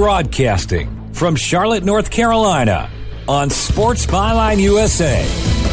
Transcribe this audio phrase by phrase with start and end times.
[0.00, 2.90] Broadcasting from Charlotte, North Carolina
[3.28, 5.22] on Sports Byline USA.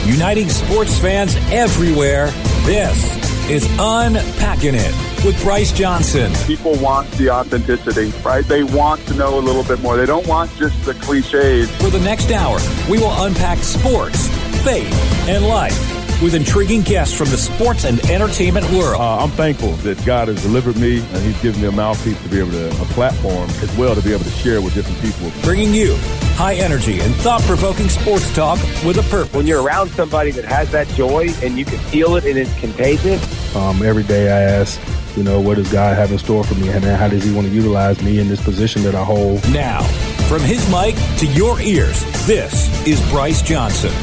[0.05, 2.29] Uniting sports fans everywhere.
[2.65, 6.33] This is Unpacking It with Bryce Johnson.
[6.45, 8.43] People want the authenticity, right?
[8.43, 9.95] They want to know a little bit more.
[9.95, 11.73] They don't want just the cliches.
[11.77, 12.59] For the next hour,
[12.91, 14.27] we will unpack sports,
[14.65, 14.93] faith,
[15.29, 18.99] and life with intriguing guests from the sports and entertainment world.
[18.99, 22.29] Uh, I'm thankful that God has delivered me and He's given me a mouthpiece to
[22.29, 25.31] be able to, a platform as well to be able to share with different people.
[25.43, 25.95] Bringing you
[26.35, 29.33] high energy and thought provoking sports talk with a purpose.
[29.33, 32.59] When you're around somebody that has that joy and you can feel it and it's
[32.59, 33.55] contagious.
[33.55, 34.79] Um, every day I ask,
[35.15, 37.47] you know, what does God have in store for me and how does He want
[37.47, 39.47] to utilize me in this position that I hold?
[39.51, 39.83] Now,
[40.27, 43.93] from his mic to your ears, this is Bryce Johnson.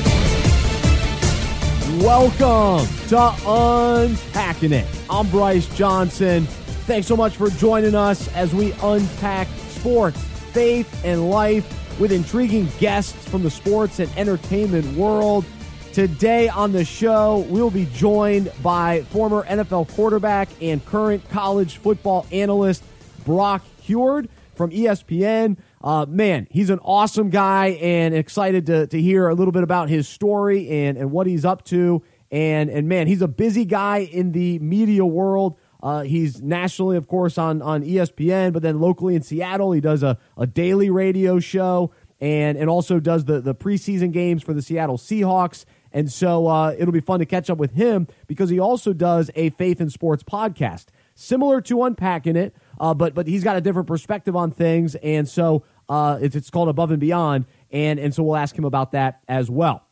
[2.00, 4.86] Welcome to Unpacking It.
[5.08, 6.44] I'm Bryce Johnson.
[6.86, 10.20] Thanks so much for joining us as we unpack sports,
[10.52, 15.44] faith, and life with intriguing guests from the sports and entertainment world.
[15.92, 22.26] Today on the show, we'll be joined by former NFL quarterback and current college football
[22.32, 22.82] analyst
[23.24, 25.56] Brock Huard from ESPN.
[25.84, 29.90] Uh, man, he's an awesome guy and excited to, to hear a little bit about
[29.90, 32.02] his story and, and what he's up to.
[32.30, 35.58] And, and man, he's a busy guy in the media world.
[35.82, 40.02] Uh, he's nationally, of course, on, on ESPN, but then locally in Seattle, he does
[40.02, 44.62] a, a daily radio show and, and also does the, the preseason games for the
[44.62, 45.66] Seattle Seahawks.
[45.92, 49.30] And so uh, it'll be fun to catch up with him because he also does
[49.36, 53.60] a faith in sports podcast, similar to Unpacking It, uh, but but he's got a
[53.60, 54.96] different perspective on things.
[54.96, 58.64] And so uh, it's, it's called Above and Beyond, and, and so we'll ask him
[58.64, 59.84] about that as well.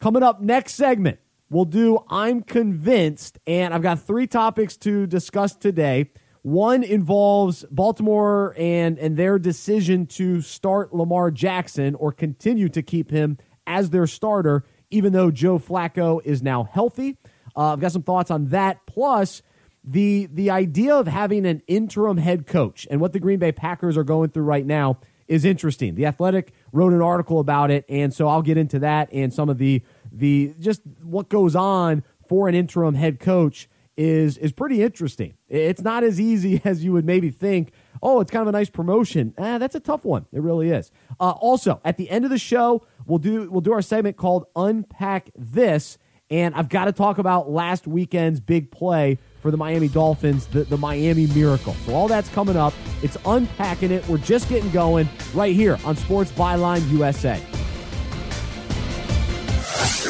[0.00, 1.18] Coming up next segment,
[1.50, 6.10] we'll do I'm Convinced, and I've got three topics to discuss today.
[6.42, 13.12] One involves Baltimore and, and their decision to start Lamar Jackson or continue to keep
[13.12, 17.16] him as their starter, even though Joe Flacco is now healthy.
[17.56, 18.84] Uh, I've got some thoughts on that.
[18.86, 19.42] Plus,
[19.84, 23.96] the the idea of having an interim head coach and what the Green Bay Packers
[23.96, 24.98] are going through right now
[25.32, 25.94] is interesting.
[25.94, 29.48] The Athletic wrote an article about it, and so I'll get into that and some
[29.48, 29.82] of the
[30.12, 35.34] the just what goes on for an interim head coach is is pretty interesting.
[35.48, 37.72] It's not as easy as you would maybe think.
[38.02, 39.32] Oh, it's kind of a nice promotion.
[39.38, 40.26] Eh, that's a tough one.
[40.32, 40.90] It really is.
[41.18, 44.44] Uh, also, at the end of the show, we'll do we'll do our segment called
[44.54, 45.96] Unpack This,
[46.32, 50.64] and I've got to talk about last weekend's big play for the Miami Dolphins, the,
[50.64, 51.74] the Miami Miracle.
[51.84, 52.72] So all that's coming up.
[53.02, 54.08] It's unpacking it.
[54.08, 57.38] We're just getting going right here on Sports Byline USA.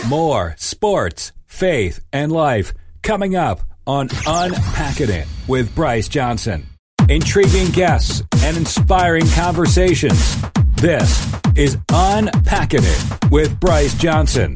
[0.08, 2.72] More sports, faith, and life
[3.02, 6.68] coming up on Unpacking It with Bryce Johnson.
[7.08, 10.40] Intriguing guests and inspiring conversations.
[10.76, 14.54] This is Unpacking It with Bryce Johnson.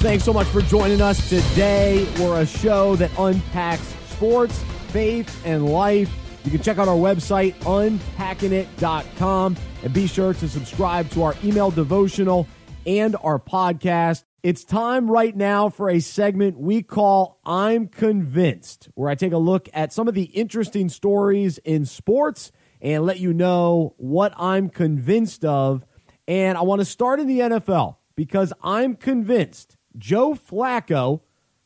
[0.00, 2.08] Thanks so much for joining us today.
[2.18, 6.10] We're a show that unpacks sports, faith, and life.
[6.42, 11.70] You can check out our website, unpackingit.com, and be sure to subscribe to our email
[11.70, 12.48] devotional
[12.86, 14.24] and our podcast.
[14.42, 19.38] It's time right now for a segment we call I'm Convinced, where I take a
[19.38, 24.70] look at some of the interesting stories in sports and let you know what I'm
[24.70, 25.84] convinced of.
[26.26, 31.20] And I want to start in the NFL because I'm convinced Joe Flacco,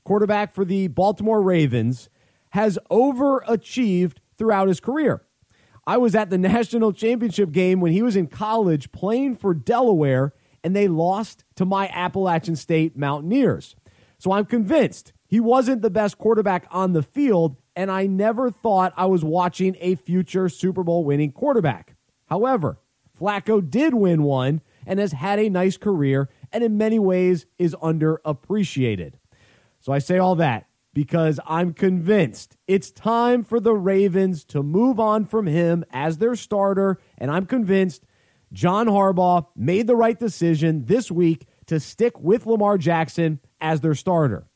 [0.05, 2.09] quarterback for the Baltimore Ravens,
[2.51, 5.23] has overachieved throughout his career.
[5.87, 10.33] I was at the national championship game when he was in college playing for Delaware,
[10.63, 13.77] and they lost to my Appalachian State Mountaineers.
[14.19, 18.95] So I'm convinced he wasn't the best quarterback on the field, and I never thought
[18.97, 21.97] I was watching a future Super Bowl winning quarterback.
[22.27, 22.79] However,
[23.19, 27.75] Flacco did win one and has had a nice career and in many ways is
[27.83, 29.15] underappreciated.
[29.81, 35.01] So I say all that because I'm convinced it's time for the Ravens to move
[35.01, 37.01] on from him as their starter.
[37.19, 38.07] And I'm convinced
[38.53, 43.95] John Harbaugh made the right decision this week to stick with Lamar Jackson as their
[43.95, 44.47] starter.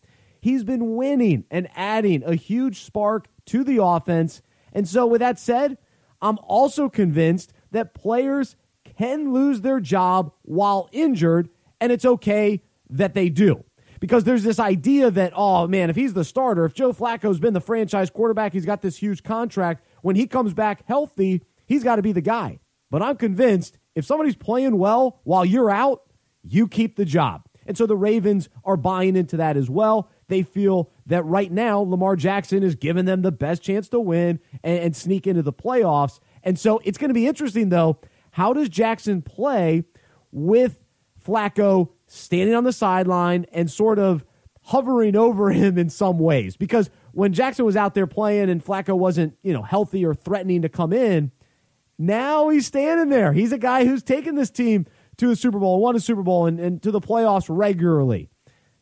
[0.40, 4.40] He's been winning and adding a huge spark to the offense.
[4.72, 5.78] And so, with that said,
[6.22, 11.48] I'm also convinced that players can lose their job while injured
[11.80, 13.64] and it's okay that they do.
[14.00, 17.54] Because there's this idea that, oh man, if he's the starter, if Joe Flacco's been
[17.54, 19.84] the franchise quarterback, he's got this huge contract.
[20.02, 22.60] When he comes back healthy, he's got to be the guy.
[22.90, 26.02] But I'm convinced if somebody's playing well while you're out,
[26.42, 27.42] you keep the job.
[27.66, 30.10] And so the Ravens are buying into that as well.
[30.28, 34.40] they feel that right now Lamar Jackson is giving them the best chance to win
[34.62, 36.18] and, and sneak into the playoffs.
[36.42, 37.98] And so it's going to be interesting, though.
[38.30, 39.84] How does Jackson play
[40.30, 40.80] with
[41.28, 44.24] Flacco standing on the sideline and sort of
[44.62, 46.56] hovering over him in some ways?
[46.56, 50.62] Because when Jackson was out there playing and Flacco wasn't, you know, healthy or threatening
[50.62, 51.30] to come in,
[51.98, 53.32] now he's standing there.
[53.32, 54.86] He's a guy who's taken this team
[55.18, 58.30] to the Super Bowl, won a Super Bowl, and, and to the playoffs regularly.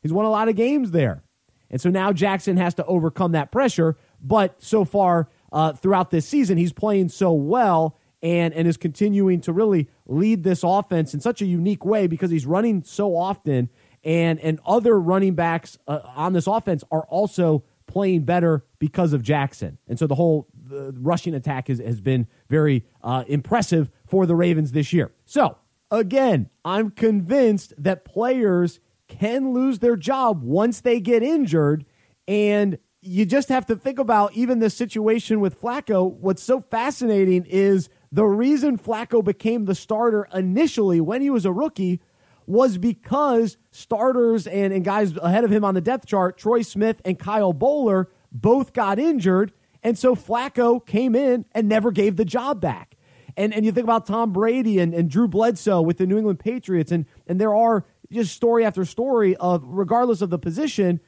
[0.03, 1.25] He's won a lot of games there.
[1.71, 3.97] And so now Jackson has to overcome that pressure.
[4.21, 9.41] But so far uh, throughout this season, he's playing so well and, and is continuing
[9.43, 13.69] to really lead this offense in such a unique way because he's running so often.
[14.05, 19.23] And, and other running backs uh, on this offense are also playing better because of
[19.23, 19.79] Jackson.
[19.89, 24.35] And so the whole the rushing attack has, has been very uh, impressive for the
[24.35, 25.13] Ravens this year.
[25.25, 25.59] So,
[25.91, 31.85] again, I'm convinced that players can lose their job once they get injured.
[32.27, 36.13] And you just have to think about even the situation with Flacco.
[36.13, 41.53] What's so fascinating is the reason Flacco became the starter initially when he was a
[41.53, 42.01] rookie
[42.47, 47.03] was because starters and, and guys ahead of him on the depth chart, Troy Smith
[47.05, 49.53] and Kyle Boller, both got injured.
[49.83, 52.97] And so Flacco came in and never gave the job back.
[53.37, 56.39] And, and you think about Tom Brady and, and Drew Bledsoe with the New England
[56.39, 61.01] Patriots, and, and there are just story after story of, regardless of the position,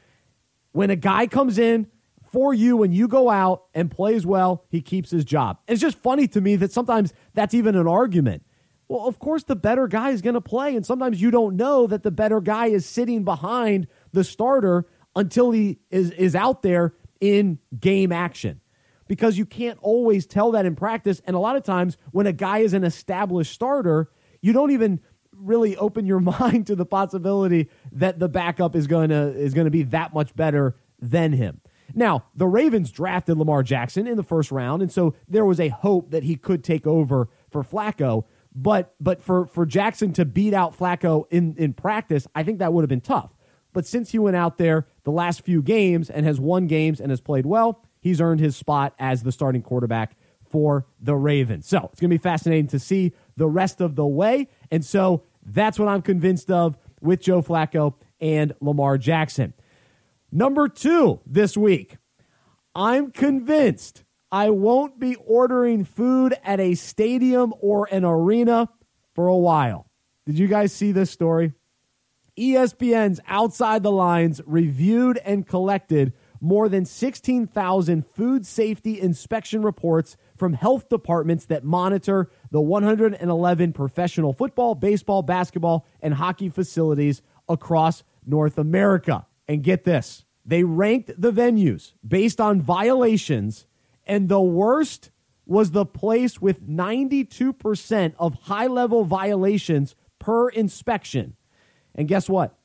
[0.72, 1.86] when a guy comes in
[2.30, 5.58] for you when you go out and plays well, he keeps his job.
[5.66, 8.44] It's just funny to me that sometimes that's even an argument.
[8.88, 10.74] Well, of course, the better guy is going to play.
[10.74, 15.50] And sometimes you don't know that the better guy is sitting behind the starter until
[15.50, 18.60] he is, is out there in game action
[19.08, 21.20] because you can't always tell that in practice.
[21.26, 24.10] And a lot of times, when a guy is an established starter,
[24.40, 25.00] you don't even
[25.32, 29.66] really open your mind to the possibility that the backup is going to is going
[29.66, 31.60] to be that much better than him.
[31.94, 35.68] Now, the Ravens drafted Lamar Jackson in the first round, and so there was a
[35.68, 38.24] hope that he could take over for Flacco.
[38.54, 42.72] But but for for Jackson to beat out Flacco in in practice, I think that
[42.72, 43.34] would have been tough.
[43.72, 47.10] But since he went out there the last few games and has won games and
[47.10, 50.16] has played well, he's earned his spot as the starting quarterback
[50.48, 51.68] for the Ravens.
[51.68, 54.48] So it's going to be fascinating to see the rest of the way.
[54.70, 59.52] And so that's what I'm convinced of with Joe Flacco and Lamar Jackson.
[60.30, 61.96] Number two this week,
[62.74, 68.68] I'm convinced I won't be ordering food at a stadium or an arena
[69.14, 69.90] for a while.
[70.26, 71.54] Did you guys see this story?
[72.38, 80.52] ESPN's Outside the Lines reviewed and collected more than 16,000 food safety inspection reports from
[80.52, 88.58] health departments that monitor the 111 professional football, baseball, basketball, and hockey facilities across North
[88.58, 89.26] America.
[89.48, 93.66] And get this they ranked the venues based on violations,
[94.06, 95.10] and the worst
[95.44, 101.36] was the place with 92% of high level violations per inspection.
[101.94, 102.58] And guess what?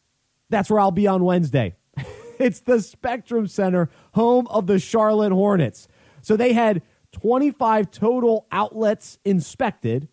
[0.50, 1.76] That's where I'll be on Wednesday.
[2.40, 5.90] it's the Spectrum Center, home of the Charlotte Hornets.
[6.22, 6.82] So they had
[7.12, 10.08] 25 total outlets inspected,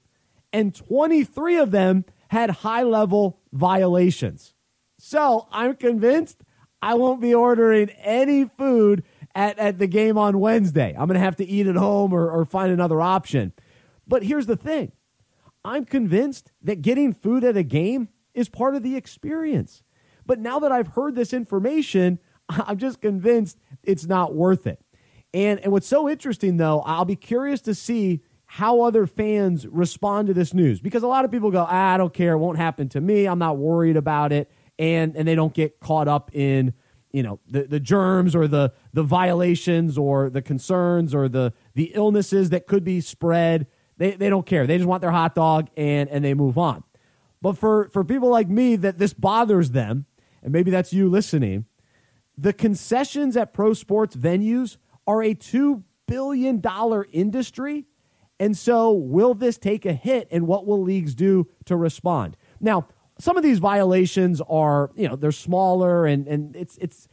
[0.52, 4.54] and 23 of them had high level violations.
[4.98, 6.42] So I'm convinced
[6.82, 9.04] I won't be ordering any food
[9.34, 10.94] at, at the game on Wednesday.
[10.98, 13.52] I'm going to have to eat at home or, or find another option.
[14.06, 14.92] But here's the thing
[15.64, 19.82] I'm convinced that getting food at a game is part of the experience.
[20.26, 22.18] But now that I've heard this information,
[22.48, 24.80] I'm just convinced it's not worth it.
[25.32, 30.26] And, and what's so interesting, though, I'll be curious to see how other fans respond
[30.26, 32.58] to this news because a lot of people go, ah, I don't care, it won't
[32.58, 36.34] happen to me, I'm not worried about it, and and they don't get caught up
[36.34, 36.72] in
[37.12, 41.92] you know the, the germs or the the violations or the concerns or the the
[41.94, 43.66] illnesses that could be spread.
[43.98, 44.66] They they don't care.
[44.66, 46.82] They just want their hot dog and and they move on.
[47.42, 50.06] But for for people like me that this bothers them,
[50.42, 51.66] and maybe that's you listening,
[52.38, 56.62] the concessions at pro sports venues are a $2 billion
[57.12, 57.86] industry.
[58.38, 62.38] And so, will this take a hit, and what will leagues do to respond?
[62.58, 62.88] Now,
[63.20, 67.08] some of these violations are, you know, they're smaller, and, and it's, it's,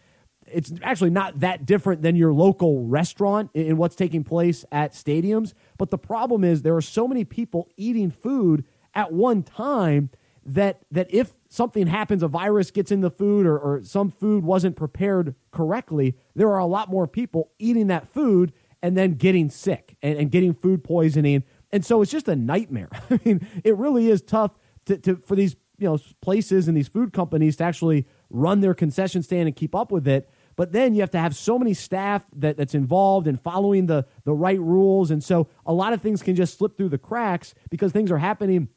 [0.46, 5.54] it's actually not that different than your local restaurant in what's taking place at stadiums.
[5.78, 10.10] But the problem is there are so many people eating food at one time
[10.46, 14.46] that that if something happens, a virus gets in the food or, or some food
[14.46, 19.50] wasn't prepared correctly, there are a lot more people eating that food and then getting
[19.50, 21.44] sick and, and getting food poisoning.
[21.72, 22.90] And so it's just a nightmare.
[23.10, 24.52] I mean, it really is tough
[24.86, 28.74] to, to for these you know places and these food companies to actually run their
[28.74, 30.30] concession stand and keep up with it.
[30.56, 34.08] But then you have to have so many staff that, that's involved in following the,
[34.26, 35.12] the right rules.
[35.12, 38.18] And so a lot of things can just slip through the cracks because things are
[38.18, 38.70] happening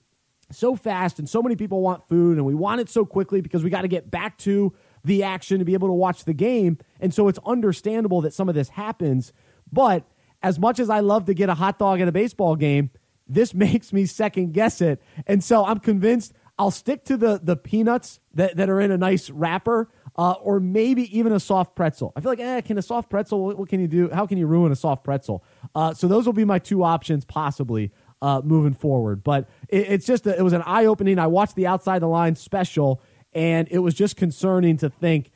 [0.52, 3.64] so fast and so many people want food and we want it so quickly because
[3.64, 6.76] we got to get back to the action to be able to watch the game.
[7.00, 9.32] And so it's understandable that some of this happens.
[9.72, 10.04] But
[10.42, 12.90] as much as I love to get a hot dog at a baseball game,
[13.26, 15.00] this makes me second guess it.
[15.26, 18.98] And so I'm convinced I'll stick to the the peanuts that, that are in a
[18.98, 22.12] nice wrapper, uh, or maybe even a soft pretzel.
[22.14, 23.46] I feel like, eh, can a soft pretzel?
[23.46, 24.10] What, what can you do?
[24.10, 25.42] How can you ruin a soft pretzel?
[25.74, 29.24] Uh, so those will be my two options possibly uh, moving forward.
[29.24, 31.18] But it, it's just a, it was an eye opening.
[31.18, 33.00] I watched the outside the line special,
[33.32, 35.30] and it was just concerning to think,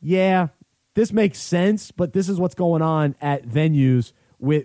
[0.00, 0.48] yeah,
[0.94, 4.64] this makes sense, but this is what's going on at venues with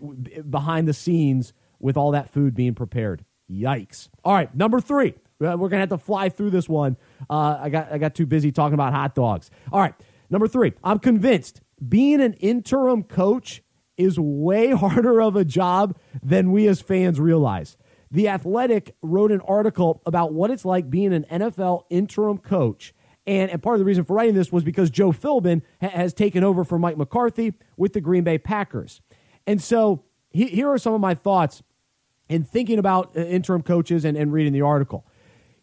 [0.51, 3.25] behind the scenes with all that food being prepared.
[3.49, 4.09] Yikes!
[4.23, 5.15] All right, number three.
[5.39, 6.97] We're gonna have to fly through this one.
[7.29, 9.51] Uh, I got I got too busy talking about hot dogs.
[9.71, 9.93] All right,
[10.29, 10.73] number three.
[10.83, 13.61] I'm convinced being an interim coach
[13.97, 17.77] is way harder of a job than we as fans realize.
[18.11, 22.93] The Athletic wrote an article about what it's like being an NFL interim coach.
[23.25, 26.13] And, and part of the reason for writing this was because Joe Philbin ha- has
[26.13, 29.01] taken over for Mike McCarthy with the Green Bay Packers.
[29.47, 31.63] And so he, here are some of my thoughts
[32.29, 35.07] in thinking about uh, interim coaches and, and reading the article.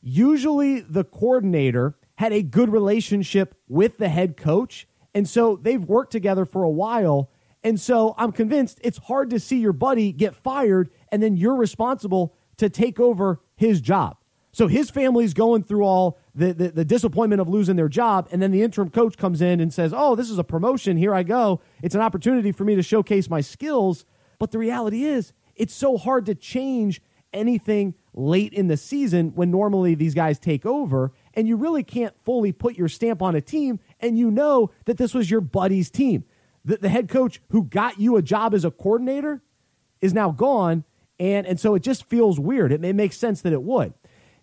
[0.03, 4.87] Usually, the coordinator had a good relationship with the head coach.
[5.15, 7.31] And so they've worked together for a while
[7.63, 11.57] and so I'm convinced it's hard to see your buddy get fired and then you're
[11.57, 14.17] responsible to take over his job.
[14.53, 18.29] So his family's going through all the, the, the, disappointment of losing their job.
[18.33, 20.97] And then the interim coach comes in and says, Oh, this is a promotion.
[20.97, 21.61] Here I go.
[21.83, 24.05] It's an opportunity for me to showcase my skills.
[24.39, 27.01] But the reality is, it's so hard to change
[27.33, 31.13] anything late in the season when normally these guys take over.
[31.35, 33.81] And you really can't fully put your stamp on a team.
[34.01, 36.25] And you know that this was your buddy's team
[36.65, 39.43] the, the head coach who got you a job as a coordinator
[40.01, 40.85] is now gone.
[41.19, 42.73] And, and so it just feels weird.
[42.73, 43.95] It, it makes sense that it would.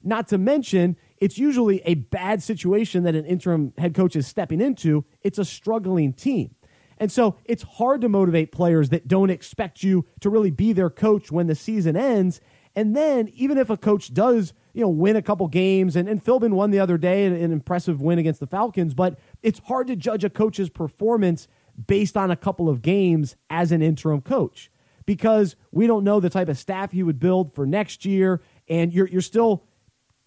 [0.04, 4.62] Not to mention, it's usually a bad situation that an interim head coach is stepping
[4.62, 5.06] into.
[5.22, 6.56] It's a struggling team.
[7.00, 10.90] And so it's hard to motivate players that don't expect you to really be their
[10.90, 12.42] coach when the season ends.
[12.78, 16.24] And then, even if a coach does, you know, win a couple games, and, and
[16.24, 19.88] Philbin won the other day, an, an impressive win against the Falcons, but it's hard
[19.88, 21.48] to judge a coach's performance
[21.88, 24.70] based on a couple of games as an interim coach
[25.08, 28.94] because we don't know the type of staff he would build for next year, and
[28.94, 29.64] you're you're still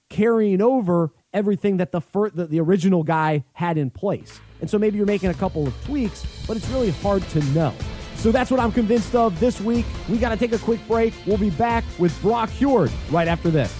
[0.08, 4.40] carrying over everything that the fir- the, the original guy had in place.
[4.60, 7.72] And so maybe you're making a couple of tweaks, but it's really hard to know.
[8.20, 9.86] So that's what I'm convinced of this week.
[10.06, 11.14] We got to take a quick break.
[11.26, 13.74] We'll be back with Brock Huard right after this.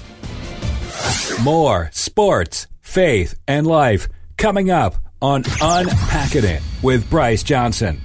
[1.42, 8.00] More sports, faith, and life coming up on Unpacking It with Bryce Johnson.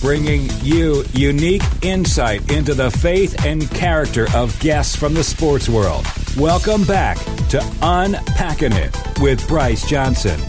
[0.00, 6.06] Bringing you unique insight into the faith and character of guests from the sports world.
[6.38, 7.18] Welcome back
[7.48, 10.40] to Unpacking It with Bryce Johnson.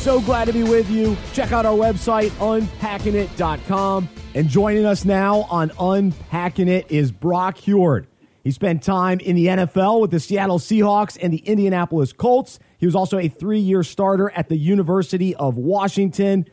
[0.00, 1.14] So glad to be with you.
[1.34, 4.08] Check out our website, unpackingit.com.
[4.34, 8.06] And joining us now on Unpacking It is Brock Huard.
[8.42, 12.58] He spent time in the NFL with the Seattle Seahawks and the Indianapolis Colts.
[12.78, 16.46] He was also a three year starter at the University of Washington.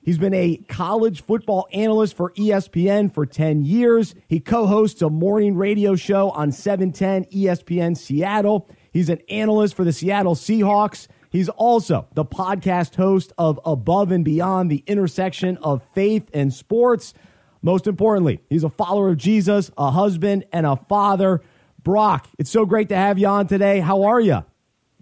[0.00, 4.14] He's been a college football analyst for ESPN for 10 years.
[4.28, 8.66] He co hosts a morning radio show on 710 ESPN Seattle.
[8.94, 11.06] He's an analyst for the Seattle Seahawks.
[11.34, 17.12] He's also the podcast host of Above and Beyond the Intersection of Faith and Sports.
[17.60, 21.42] Most importantly, he's a follower of Jesus, a husband, and a father.
[21.82, 23.80] Brock, it's so great to have you on today.
[23.80, 24.44] How are you?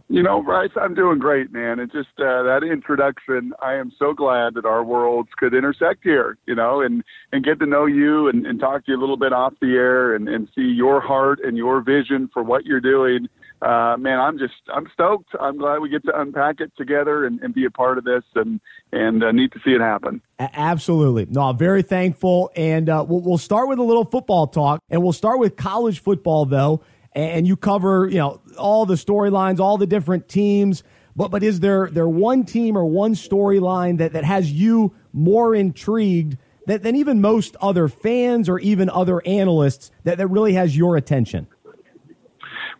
[0.08, 1.78] You know, Bryce, I'm doing great, man.
[1.78, 6.38] And just uh, that introduction, I am so glad that our worlds could intersect here,
[6.46, 9.18] you know, and, and get to know you and, and talk to you a little
[9.18, 12.80] bit off the air and, and see your heart and your vision for what you're
[12.80, 13.28] doing
[13.62, 15.31] uh, man, I'm just I'm stoked.
[15.38, 18.25] I'm glad we get to unpack it together and, and be a part of this,
[18.35, 20.21] and and uh, need to see it happen.
[20.40, 24.81] Absolutely, no, I'm very thankful, and uh, we'll, we'll start with a little football talk,
[24.90, 29.61] and we'll start with college football though, and you cover you know all the storylines,
[29.61, 30.83] all the different teams.
[31.14, 35.54] But but is there there one team or one storyline that, that has you more
[35.54, 40.76] intrigued than, than even most other fans or even other analysts that, that really has
[40.76, 41.47] your attention?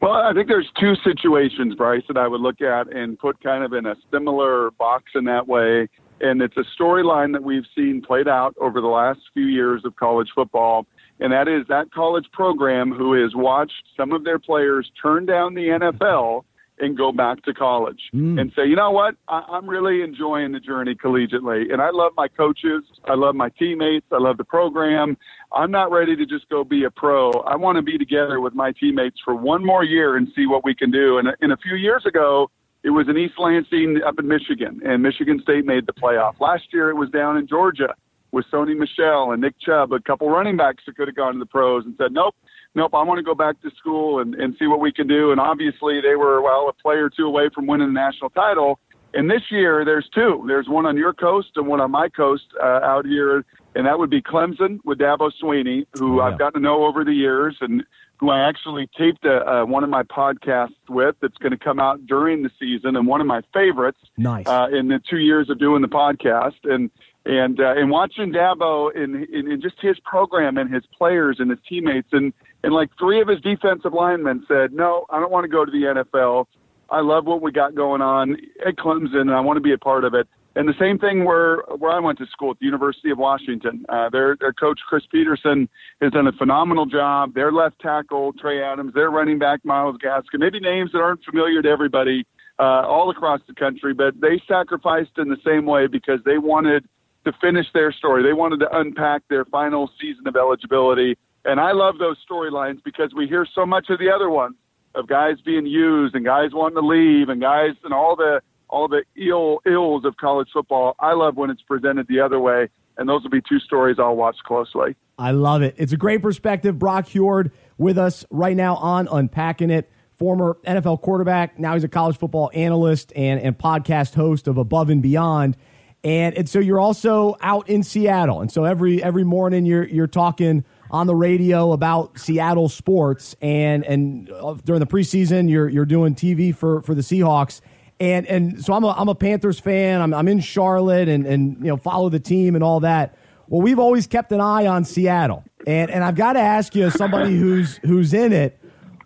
[0.03, 3.63] Well, I think there's two situations, Bryce, that I would look at and put kind
[3.63, 5.89] of in a similar box in that way.
[6.21, 9.95] And it's a storyline that we've seen played out over the last few years of
[9.95, 10.87] college football.
[11.21, 15.55] And that is that college program who has watched some of their players turn down
[15.55, 16.43] the NFL
[16.79, 18.41] and go back to college Mm.
[18.41, 22.13] and say, you know what, I, I'm really enjoying the journey collegiately, and I love
[22.17, 25.17] my coaches, I love my teammates, I love the program.
[25.55, 27.31] I'm not ready to just go be a pro.
[27.31, 30.65] I want to be together with my teammates for one more year and see what
[30.65, 31.19] we can do.
[31.19, 32.51] And, and a few years ago,
[32.83, 36.41] it was in East Lansing up in Michigan, and Michigan State made the playoff.
[36.41, 37.95] Last year, it was down in Georgia
[38.33, 41.39] with Sony Michel and Nick Chubb, a couple running backs that could have gone to
[41.39, 42.35] the pros and said, nope,
[42.75, 45.31] nope, I want to go back to school and, and see what we can do.
[45.33, 48.79] And obviously, they were, well, a player or two away from winning the national title.
[49.15, 50.43] And this year, there's two.
[50.47, 53.99] There's one on your coast and one on my coast uh, out here, and that
[53.99, 56.33] would be Clemson with Dabo Swinney, who Oh, yeah.
[56.33, 57.83] I've gotten to know over the years and
[58.21, 61.79] who I actually taped a, uh, one of my podcasts with that's going to come
[61.81, 64.47] out during the season and one of my favorites Nice.
[64.47, 66.89] uh, in the two years of doing the podcast and
[67.25, 71.51] and uh, and watching Dabo in, in in just his program and his players and
[71.51, 72.33] his teammates and
[72.65, 75.71] and like three of his defensive linemen said, no, I don't want to go to
[75.71, 76.47] the NFL.
[76.91, 78.37] I love what we got going on
[78.67, 80.29] at Clemson, and I want to be a part of it.
[80.55, 83.87] And the same thing where where I went to school at the University of Washington.
[83.89, 85.69] Uh, their their coach Chris Petersen
[86.03, 87.35] has done a phenomenal job.
[87.35, 91.63] Their left tackle Trey Adams, their running back Myles Gaskin, maybe names that aren't familiar
[91.63, 92.27] to everybody
[92.59, 96.87] uh, all across the country, but they sacrificed in the same way because they wanted
[97.25, 98.23] to finish their story.
[98.23, 101.17] They wanted to unpack their final season of eligibility.
[101.45, 104.57] And I love those storylines because we hear so much of the other ones
[104.95, 108.89] of guys being used and guys wanting to leave and guys and all the all
[108.89, 110.95] the ill ills of college football.
[110.99, 112.69] I love when it's presented the other way.
[112.97, 114.97] And those will be two stories I'll watch closely.
[115.19, 115.75] I love it.
[115.79, 116.79] It's a great perspective.
[116.79, 119.91] Brock Huard with us right now on Unpacking It.
[120.17, 121.59] Former NFL quarterback.
[121.59, 125.57] Now he's a college football analyst and, and podcast host of Above and Beyond.
[126.05, 128.41] And, and so you're also out in Seattle.
[128.41, 133.85] And so every every morning you're you're talking on the radio about Seattle sports and
[133.85, 137.61] and uh, during the preseason you're you're doing TV for for the Seahawks.
[138.01, 140.01] And and so I'm a I'm a Panthers fan.
[140.01, 143.17] I'm I'm in Charlotte and and you know follow the team and all that.
[143.49, 146.87] Well, we've always kept an eye on Seattle, and and I've got to ask you,
[146.87, 148.59] as somebody who's who's in it,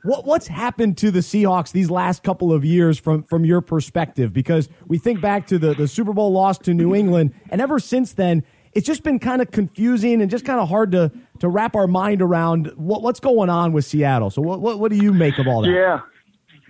[0.06, 4.32] what what's happened to the Seahawks these last couple of years from from your perspective?
[4.32, 7.78] Because we think back to the the Super Bowl loss to New England, and ever
[7.78, 8.42] since then,
[8.72, 11.86] it's just been kind of confusing and just kind of hard to to wrap our
[11.86, 14.30] mind around what what's going on with Seattle.
[14.30, 15.70] So what what, what do you make of all that?
[15.70, 16.00] Yeah.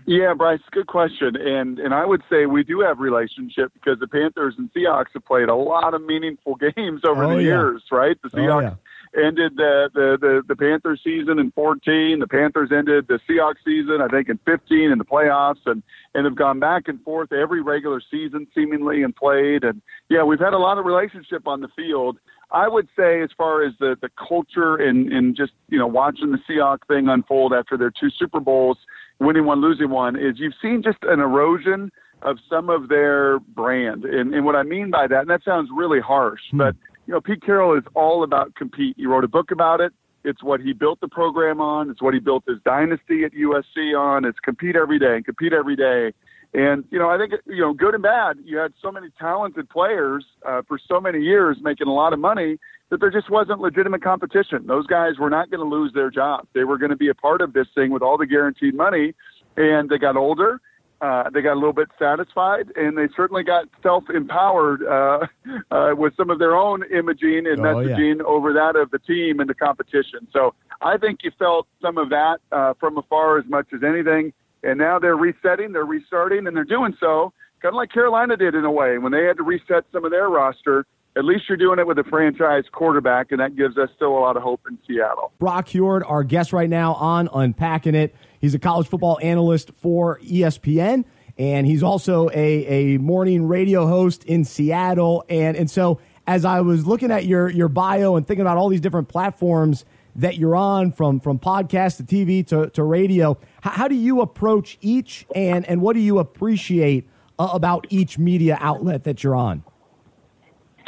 [0.08, 1.34] Yeah, Bryce, good question.
[1.34, 5.24] And and I would say we do have relationship because the Panthers and Seahawks have
[5.24, 7.48] played a lot of meaningful games over Oh, the yeah.
[7.58, 8.16] years, right?
[8.22, 8.78] The Oh, Seahawks
[9.16, 12.18] ended the, the, the, the Panthers season in 14.
[12.20, 15.82] The Panthers ended the Seahawks season, I think, in 15 in the playoffs and,
[16.14, 19.64] and have gone back and forth every regular season seemingly and played.
[19.64, 22.18] And yeah, we've had a lot of relationship on the field.
[22.50, 26.30] I would say as far as the, the culture and, and just, you know, watching
[26.30, 28.78] the Seahawks thing unfold after their two Super Bowls,
[29.18, 31.90] winning one, losing one, is you've seen just an erosion
[32.22, 34.04] of some of their brand.
[34.04, 36.58] And, and what I mean by that, and that sounds really harsh, hmm.
[36.58, 36.76] but,
[37.06, 38.96] you know, Pete Carroll is all about compete.
[38.96, 39.92] He wrote a book about it.
[40.24, 41.88] It's what he built the program on.
[41.88, 44.24] It's what he built his dynasty at USC on.
[44.24, 46.12] It's compete every day and compete every day.
[46.52, 49.68] And, you know, I think, you know, good and bad, you had so many talented
[49.68, 52.58] players uh, for so many years making a lot of money
[52.90, 54.66] that there just wasn't legitimate competition.
[54.66, 56.48] Those guys were not going to lose their jobs.
[56.54, 59.14] They were going to be a part of this thing with all the guaranteed money.
[59.56, 60.60] And they got older.
[61.00, 65.26] Uh, they got a little bit satisfied, and they certainly got self-empowered uh,
[65.70, 67.94] uh, with some of their own imaging and Oh, yeah.
[67.96, 70.26] messaging over that of the team and the competition.
[70.32, 74.32] So I think you felt some of that uh, from afar as much as anything.
[74.62, 77.32] And now they're resetting, they're restarting, and they're doing so
[77.62, 80.10] kind of like Carolina did in a way when they had to reset some of
[80.10, 80.86] their roster.
[81.16, 84.20] At least you're doing it with a franchise quarterback, and that gives us still a
[84.20, 85.32] lot of hope in Seattle.
[85.38, 88.14] Brock Huard, our guest right now on Unpacking It.
[88.40, 91.04] He's a college football analyst for ESPN,
[91.38, 95.24] and he's also a, a morning radio host in Seattle.
[95.28, 98.68] And, and so, as I was looking at your, your bio and thinking about all
[98.68, 99.84] these different platforms
[100.16, 104.20] that you're on, from, from podcast to TV to, to radio, how, how do you
[104.22, 109.36] approach each, and, and what do you appreciate uh, about each media outlet that you're
[109.36, 109.62] on?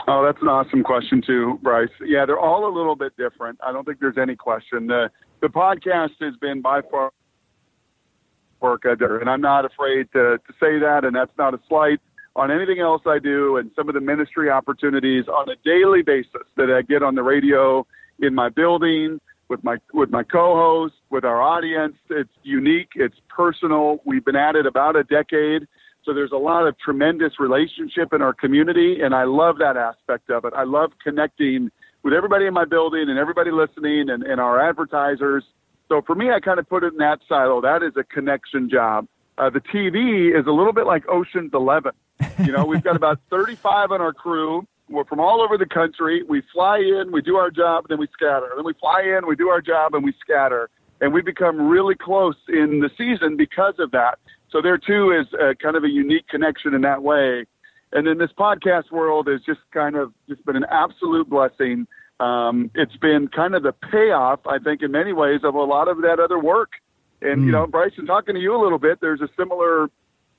[0.06, 1.90] Oh, that's an awesome question too, Bryce.
[2.00, 3.58] Yeah, they're all a little bit different.
[3.62, 4.86] I don't think there's any question.
[4.86, 5.10] The
[5.42, 7.12] the podcast has been by far
[8.60, 12.00] work and I'm not afraid to, to say that, and that's not a slight
[12.36, 16.46] on anything else I do and some of the ministry opportunities on a daily basis
[16.56, 17.84] that I get on the radio
[18.20, 21.96] in my building with my with my co-host, with our audience.
[22.10, 24.00] It's unique, it's personal.
[24.04, 25.66] We've been at it about a decade.
[26.04, 30.30] So there's a lot of tremendous relationship in our community, and I love that aspect
[30.30, 30.52] of it.
[30.56, 31.70] I love connecting
[32.02, 35.44] with everybody in my building and everybody listening and, and our advertisers.
[35.88, 37.60] So for me, I kind of put it in that silo.
[37.60, 39.06] That is a connection job.
[39.38, 41.92] uh, the TV is a little bit like Ocean's Eleven.
[42.44, 44.66] You know, we've got about 35 on our crew.
[44.90, 46.22] We're from all over the country.
[46.28, 48.50] We fly in, we do our job, then we scatter.
[48.56, 50.70] Then we fly in, we do our job, and we scatter.
[51.00, 54.18] And we become really close in the season because of that.
[54.50, 57.44] So there too is a, kind of a unique connection in that way.
[57.92, 61.86] And then this podcast world has just kind of just been an absolute blessing.
[62.20, 65.88] Um, it's been kind of the payoff, I think, in many ways, of a lot
[65.88, 66.70] of that other work.
[67.22, 67.46] And mm.
[67.46, 69.88] you know, Bryson, talking to you a little bit, there's a similar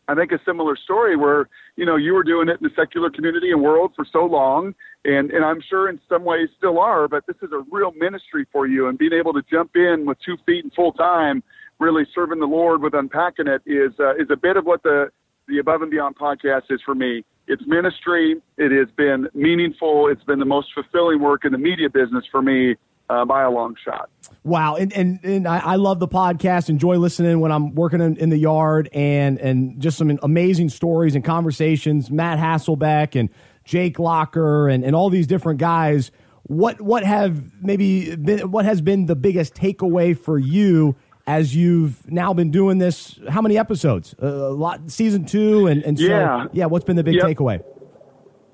[0.09, 3.11] I think a similar story where you know you were doing it in the secular
[3.11, 4.73] community and world for so long,
[5.05, 8.47] and and I'm sure in some ways still are, but this is a real ministry
[8.51, 11.43] for you, and being able to jump in with two feet and full time,
[11.79, 15.11] really serving the Lord with unpacking it is uh, is a bit of what the
[15.47, 17.23] the Above and Beyond podcast is for me.
[17.49, 18.39] It's ministry.
[18.57, 20.07] It has been meaningful.
[20.07, 22.75] It's been the most fulfilling work in the media business for me
[23.09, 24.07] uh, by a long shot.
[24.43, 26.69] Wow, and and, and I, I, love the podcast.
[26.69, 31.15] Enjoy listening when I'm working in, in, the yard, and and just some amazing stories
[31.15, 32.11] and conversations.
[32.11, 33.29] Matt Hasselbeck and
[33.65, 36.11] Jake Locker and, and all these different guys.
[36.43, 40.95] What what have maybe been, what has been the biggest takeaway for you
[41.29, 43.19] as you've now been doing this?
[43.29, 44.15] How many episodes?
[44.21, 46.65] Uh, a lot, season two, and and so yeah, yeah.
[46.65, 47.25] What's been the big yep.
[47.25, 47.63] takeaway?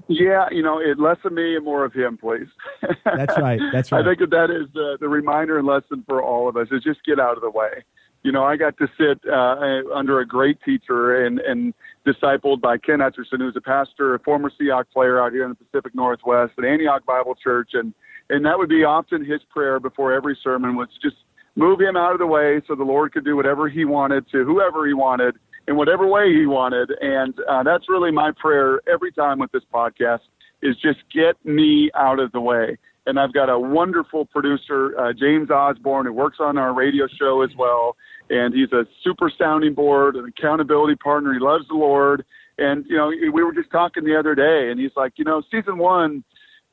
[0.08, 2.48] Yeah, you know, it less of me and more of him, please.
[3.06, 3.60] That's right.
[3.74, 4.06] That's right.
[4.06, 6.84] I think that that is the, the reminder and lesson for all of us is
[6.84, 7.84] just get out of the way.
[8.22, 11.74] You know, I got to sit uh, under a great teacher and, and
[12.06, 15.56] discipled by Ken Hutcherson, who's a pastor, a former Seahawks player out here in the
[15.56, 17.70] Pacific Northwest at Antioch Bible Church.
[17.74, 17.94] And,
[18.30, 21.16] and that would be often his prayer before every sermon was just
[21.56, 24.44] move him out of the way so the Lord could do whatever he wanted to
[24.44, 25.36] whoever he wanted
[25.68, 26.92] in whatever way he wanted.
[27.02, 30.20] And uh, that's really my prayer every time with this podcast
[30.62, 32.78] is just get me out of the way.
[33.08, 37.44] And I've got a wonderful producer, uh, James Osborne, who works on our radio show
[37.44, 37.96] as well.
[38.30, 41.34] And he's a super sounding board, an accountability partner.
[41.34, 42.26] He loves the Lord.
[42.58, 45.44] And, you know, we were just talking the other day, and he's like, you know,
[45.52, 46.24] season one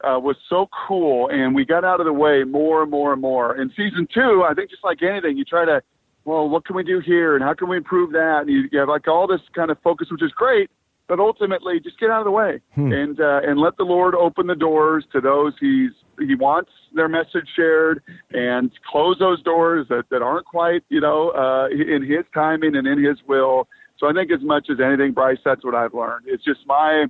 [0.05, 3.23] uh, was so cool, and we got out of the way more and more and
[3.23, 3.61] more.
[3.61, 5.83] In season two, I think just like anything, you try to
[6.25, 8.43] well, what can we do here and how can we improve that?
[8.43, 10.71] And you, you have like all this kind of focus, which is great,
[11.09, 12.93] but ultimately just get out of the way hmm.
[12.93, 17.09] and uh, and let the Lord open the doors to those he's he wants their
[17.09, 22.25] message shared and close those doors that, that aren't quite you know uh, in His
[22.33, 23.69] timing and in His will.
[23.99, 26.25] So I think as much as anything, Bryce, that's what I've learned.
[26.27, 27.07] It's just my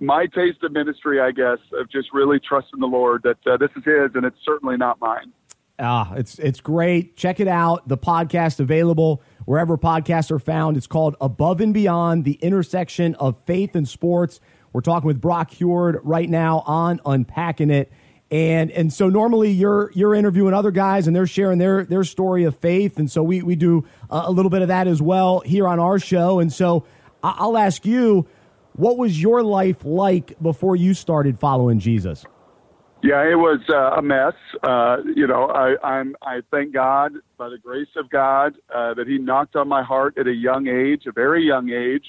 [0.00, 3.70] my taste of ministry, I guess, of just really trusting the Lord that uh, this
[3.76, 5.32] is His and it's certainly not mine.
[5.78, 7.16] Ah, it's it's great.
[7.16, 7.88] Check it out.
[7.88, 10.76] The podcast available wherever podcasts are found.
[10.76, 14.40] It's called Above and Beyond: The Intersection of Faith and Sports.
[14.72, 17.92] We're talking with Brock Huard right now on Unpacking It.
[18.30, 22.44] And and so normally you're you're interviewing other guys and they're sharing their their story
[22.44, 22.98] of faith.
[22.98, 25.98] And so we we do a, little bit of that as well here on our
[25.98, 26.40] show.
[26.40, 26.86] And so
[27.22, 28.26] I'll ask you,
[28.76, 32.24] what was your life like before you started following Jesus?
[33.02, 34.32] Yeah, it was uh, a mess.
[34.62, 39.06] Uh, you know, I, I'm I thank God by the grace of God uh, that
[39.06, 42.06] He knocked on my heart at a young age, a very young age,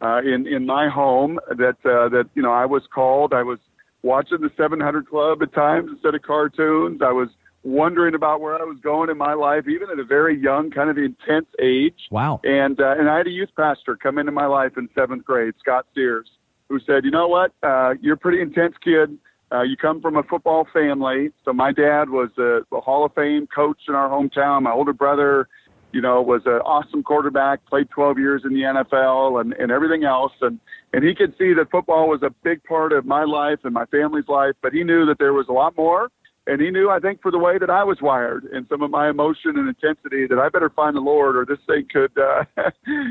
[0.00, 1.38] uh, in in my home.
[1.50, 3.34] That uh, that you know I was called.
[3.34, 3.58] I was
[4.02, 7.02] watching the 700 Club at times instead of cartoons.
[7.02, 7.28] I was
[7.62, 10.90] wondering about where I was going in my life, even at a very young, kind
[10.90, 12.08] of intense age.
[12.10, 12.40] Wow.
[12.44, 15.54] And uh, and I had a youth pastor come into my life in seventh grade,
[15.60, 16.28] Scott Sears,
[16.68, 17.52] who said, "You know what?
[17.62, 19.18] Uh, you're a pretty intense kid."
[19.50, 21.30] Uh, you come from a football family.
[21.44, 24.62] So my dad was a, a Hall of Fame coach in our hometown.
[24.62, 25.48] My older brother,
[25.92, 30.04] you know, was an awesome quarterback, played 12 years in the NFL and, and everything
[30.04, 30.32] else.
[30.42, 30.60] And,
[30.92, 33.86] and he could see that football was a big part of my life and my
[33.86, 36.10] family's life, but he knew that there was a lot more.
[36.48, 38.90] And he knew, I think, for the way that I was wired and some of
[38.90, 42.44] my emotion and intensity, that I better find the Lord, or this thing could uh,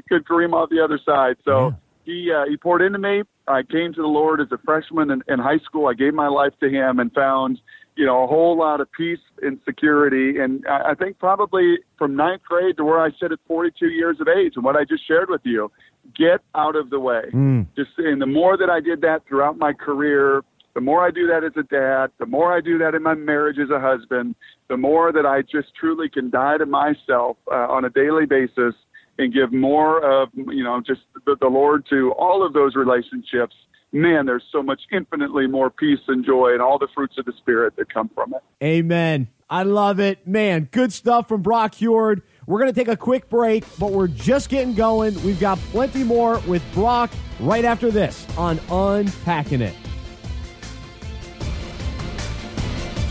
[0.10, 1.36] could cream off the other side.
[1.46, 3.22] So he uh, he poured into me.
[3.48, 5.88] I came to the Lord as a freshman in, in high school.
[5.88, 7.60] I gave my life to Him and found,
[7.96, 10.40] you know, a whole lot of peace and security.
[10.40, 14.18] And I, I think probably from ninth grade to where I sit at 42 years
[14.20, 15.72] of age, and what I just shared with you,
[16.18, 17.24] get out of the way.
[17.34, 17.68] Mm.
[17.76, 20.44] Just and the more that I did that throughout my career,
[20.78, 23.16] the more I do that as a dad, the more I do that in my
[23.16, 24.36] marriage as a husband,
[24.70, 28.76] the more that I just truly can die to myself uh, on a daily basis
[29.18, 33.56] and give more of you know just the, the Lord to all of those relationships,
[33.92, 37.34] man, there's so much infinitely more peace and joy and all the fruits of the
[37.40, 38.44] Spirit that come from it.
[38.64, 39.30] Amen.
[39.50, 40.28] I love it.
[40.28, 42.22] Man, good stuff from Brock Huard.
[42.46, 45.16] We're going to take a quick break, but we're just getting going.
[45.24, 47.10] We've got plenty more with Brock
[47.40, 49.74] right after this on Unpacking It.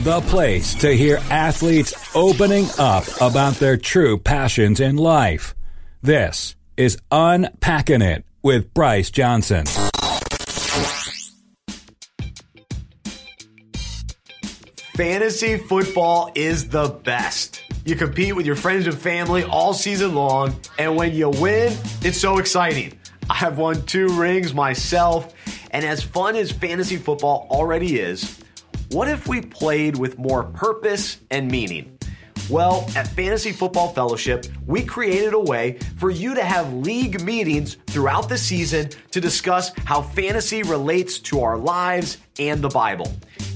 [0.06, 5.52] The place to hear athletes opening up about their true passions in life.
[6.00, 9.66] This is Unpacking It with Bryce Johnson.
[14.94, 17.62] Fantasy football is the best.
[17.84, 22.20] You compete with your friends and family all season long, and when you win, it's
[22.20, 22.96] so exciting.
[23.28, 25.34] I have won two rings myself,
[25.72, 28.40] and as fun as fantasy football already is,
[28.90, 31.99] what if we played with more purpose and meaning?
[32.49, 37.77] Well, at Fantasy Football Fellowship, we created a way for you to have league meetings
[37.88, 43.12] throughout the season to discuss how fantasy relates to our lives and the Bible.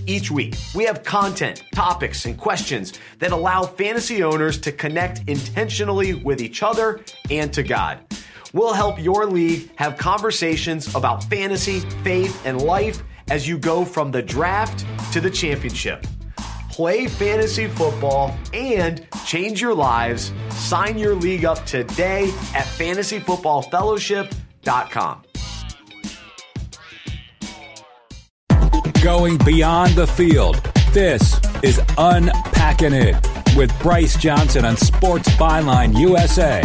[0.07, 6.15] Each week, we have content, topics, and questions that allow fantasy owners to connect intentionally
[6.15, 8.01] with each other and to God.
[8.53, 14.11] We'll help your league have conversations about fantasy, faith, and life as you go from
[14.11, 16.05] the draft to the championship.
[16.69, 20.33] Play fantasy football and change your lives.
[20.51, 25.23] Sign your league up today at fantasyfootballfellowship.com.
[29.03, 30.57] Going beyond the field.
[30.93, 33.17] This is Unpacking It
[33.57, 36.63] with Bryce Johnson on Sports Byline USA.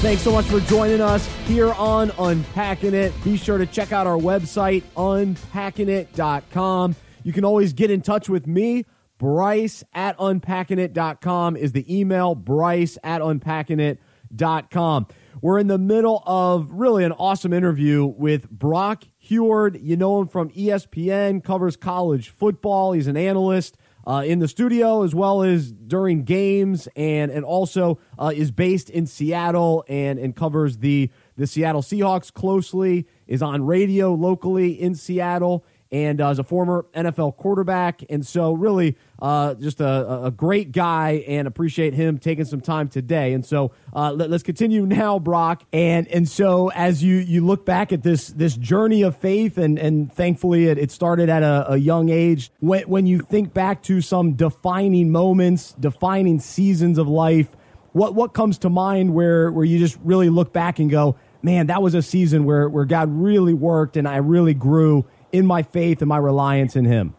[0.00, 3.12] Thanks so much for joining us here on Unpacking It.
[3.24, 6.94] Be sure to check out our website, unpackingit.com.
[7.24, 8.86] You can always get in touch with me.
[9.18, 15.06] Bryce at unpackingit.com is the email, Bryce at unpackingit.com.
[15.42, 19.80] We're in the middle of really an awesome interview with Brock Huard.
[19.82, 22.92] You know him from ESPN, covers college football.
[22.92, 23.76] He's an analyst
[24.08, 28.88] uh, in the studio as well as during games, and and also uh, is based
[28.88, 33.06] in Seattle and and covers the the Seattle Seahawks closely.
[33.26, 38.02] Is on radio locally in Seattle and uh, as a former NFL quarterback.
[38.10, 42.88] And so, really, uh, just a, a, great guy and appreciate him taking some time
[42.88, 43.32] today.
[43.32, 45.64] And so, uh, let, us continue now, Brock.
[45.72, 49.78] And and so, as you you look back at this this journey of faith, and
[49.78, 52.50] and thankfully it, it started at a, a young age.
[52.60, 57.56] When when you think back to some defining moments, defining seasons of life,
[57.92, 61.68] what what comes to mind where where you just really look back and go, man,
[61.68, 65.62] that was a season where where God really worked and I really grew in my
[65.62, 67.14] faith and my reliance in Him.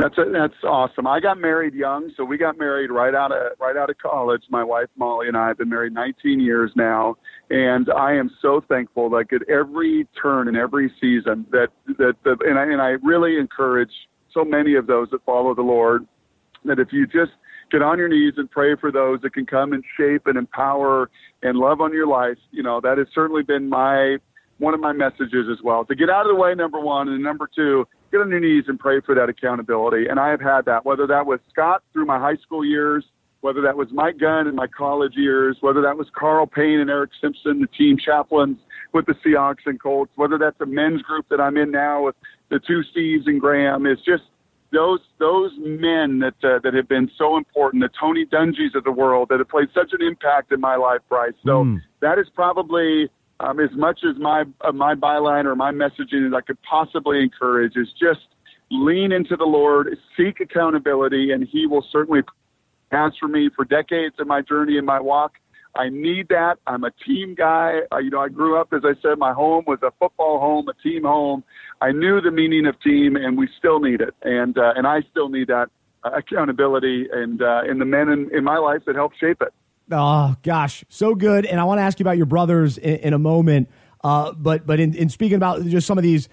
[0.00, 1.06] That's a, that's awesome.
[1.06, 4.42] I got married young, so we got married right out of right out of college.
[4.48, 7.16] My wife Molly and I have been married 19 years now,
[7.50, 9.10] and I am so thankful.
[9.10, 13.38] Like at every turn and every season, that that, that and I and I really
[13.38, 13.92] encourage
[14.32, 16.06] so many of those that follow the Lord
[16.64, 17.32] that if you just
[17.70, 21.10] get on your knees and pray for those that can come and shape and empower
[21.42, 24.16] and love on your life, you know that has certainly been my
[24.60, 25.84] one of my messages as well.
[25.86, 28.64] To get out of the way, number one, and number two, get on your knees
[28.68, 30.06] and pray for that accountability.
[30.08, 33.04] And I have had that, whether that was Scott through my high school years,
[33.40, 36.90] whether that was Mike Gunn in my college years, whether that was Karl Payne and
[36.90, 38.58] Eric Simpson, the team chaplains
[38.92, 42.16] with the Seahawks and Colts, whether that's the men's group that I'm in now with
[42.50, 43.86] the two Steves and Graham.
[43.86, 44.24] It's just
[44.72, 48.92] those those men that uh, that have been so important, the Tony Dungys of the
[48.92, 51.32] world that have played such an impact in my life, Bryce.
[51.44, 51.78] So mm.
[52.00, 56.36] that is probably um, as much as my uh, my byline or my messaging that
[56.36, 58.20] I could possibly encourage is just
[58.70, 62.20] lean into the Lord, seek accountability, and He will certainly
[62.90, 65.32] pass for me for decades in my journey in my walk.
[65.74, 66.56] I need that.
[66.66, 67.80] I'm a team guy.
[67.92, 70.68] Uh, you know, I grew up, as I said, my home was a football home,
[70.68, 71.44] a team home.
[71.80, 75.00] I knew the meaning of team, and we still need it, and uh, and I
[75.10, 75.68] still need that
[76.04, 79.54] uh, accountability and uh, and the men in, in my life that help shape it.
[79.90, 81.46] Oh gosh, so good.
[81.46, 83.68] And I want to ask you about your brothers in, in a moment.
[84.02, 86.28] Uh, but but in, in speaking about just some of these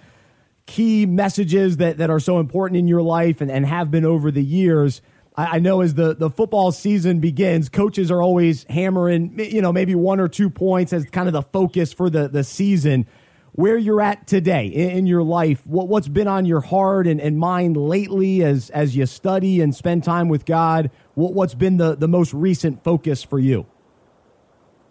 [0.67, 4.29] key messages that, that are so important in your life and, and have been over
[4.29, 5.01] the years.
[5.35, 9.71] I, I know as the, the football season begins, coaches are always hammering, you know,
[9.71, 13.07] maybe one or two points as kind of the focus for the, the season
[13.53, 17.19] where you're at today in, in your life, what, what's been on your heart and,
[17.19, 20.91] and mind lately as, as you study and spend time with God?
[21.17, 23.65] What, what's been the, the most recent focus for you?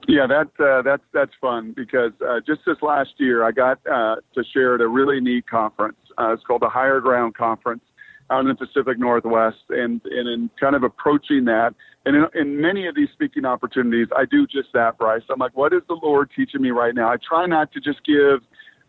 [0.08, 4.16] Yeah, that uh, that's that's fun because uh, just this last year I got uh,
[4.34, 5.96] to share at a really neat conference.
[6.18, 7.82] Uh, it's called the Higher Ground Conference
[8.30, 11.74] out in the Pacific Northwest, and and in kind of approaching that,
[12.06, 15.22] and in, in many of these speaking opportunities, I do just that, Bryce.
[15.30, 17.08] I'm like, what is the Lord teaching me right now?
[17.08, 18.40] I try not to just give